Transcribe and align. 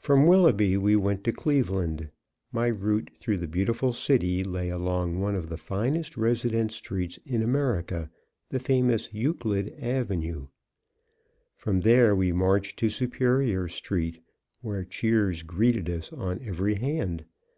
_From 0.02 0.26
Willoughby 0.26 0.76
we 0.76 0.96
went 0.96 1.24
to 1.24 1.32
Cleveland. 1.32 2.10
My 2.52 2.66
route 2.66 3.08
through 3.16 3.38
the 3.38 3.48
beautiful 3.48 3.90
city 3.94 4.44
lay 4.44 4.68
along 4.68 5.18
one 5.18 5.34
of 5.34 5.48
the 5.48 5.56
finest 5.56 6.18
residence 6.18 6.76
streets 6.76 7.18
in 7.24 7.42
America 7.42 8.10
the 8.50 8.58
famous 8.60 9.08
Euclid 9.14 9.74
avenue. 9.80 10.48
From 11.56 11.80
there 11.80 12.14
we 12.14 12.32
marched 12.32 12.78
to 12.80 12.90
Superior 12.90 13.66
street, 13.68 14.20
where 14.60 14.84
cheers 14.84 15.42
greeted 15.42 15.88
us 15.88 16.12
on 16.12 16.38
every 16.42 16.74
hand. 16.74 17.24